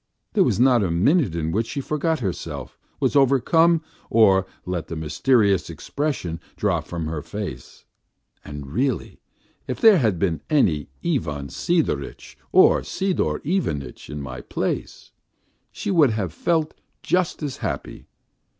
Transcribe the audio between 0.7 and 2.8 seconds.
a minute in which she forgot herself,